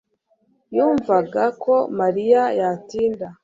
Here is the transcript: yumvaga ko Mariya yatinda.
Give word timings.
yumvaga 0.75 1.43
ko 1.63 1.75
Mariya 1.99 2.41
yatinda. 2.59 3.27